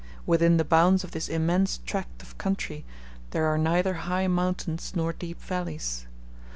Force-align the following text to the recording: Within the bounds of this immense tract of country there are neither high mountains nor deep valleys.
Within 0.25 0.57
the 0.57 0.65
bounds 0.65 1.03
of 1.03 1.11
this 1.11 1.29
immense 1.29 1.77
tract 1.85 2.23
of 2.23 2.35
country 2.39 2.85
there 3.29 3.45
are 3.45 3.59
neither 3.59 3.93
high 4.09 4.25
mountains 4.25 4.93
nor 4.95 5.13
deep 5.13 5.39
valleys. 5.43 6.07